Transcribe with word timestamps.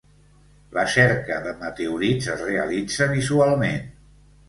La 0.77 0.85
cerca 0.93 1.37
de 1.45 1.53
meteorits 1.61 2.33
es 2.39 2.43
realitza 2.51 3.13
visualment. 3.17 3.83